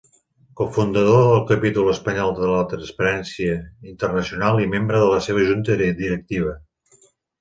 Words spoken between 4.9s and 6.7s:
de la seva junta directiva.